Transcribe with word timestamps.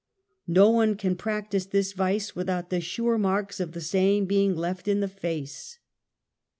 one 0.47 0.95
can 0.95 1.15
practice 1.15 1.67
this 1.67 1.93
vice 1.93 2.35
without 2.35 2.71
the 2.71 2.81
sure 2.81 3.19
marks 3.19 3.59
of 3.59 3.73
the 3.73 3.81
same 3.81 4.25
being 4.25 4.55
left 4.55 4.87
in 4.87 4.99
the 4.99 5.07
face. 5.07 5.77